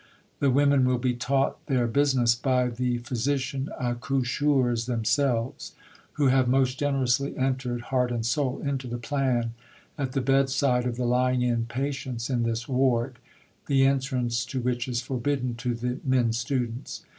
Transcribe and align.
The 0.39 0.49
women 0.49 0.83
will 0.85 0.97
be 0.97 1.13
taught 1.13 1.63
their 1.67 1.85
business 1.85 2.33
by 2.33 2.69
the 2.69 2.97
Physician 2.97 3.69
Accoucheurs 3.79 4.87
themselves, 4.87 5.73
who 6.13 6.29
have 6.29 6.47
most 6.47 6.79
generously 6.79 7.37
entered, 7.37 7.81
heart 7.93 8.11
and 8.11 8.25
soul, 8.25 8.59
into 8.63 8.87
the 8.87 8.97
plan, 8.97 9.53
at 9.99 10.13
the 10.13 10.21
bed 10.21 10.49
side 10.49 10.87
of 10.87 10.95
the 10.97 11.05
Lying 11.05 11.43
in 11.43 11.67
patients 11.67 12.31
in 12.31 12.41
this 12.41 12.67
ward, 12.67 13.19
the 13.67 13.85
entrance 13.85 14.43
to 14.45 14.59
which 14.59 14.87
is 14.87 15.03
forbidden 15.03 15.53
to 15.57 15.75
the 15.75 15.99
men 16.03 16.33
students. 16.33 17.03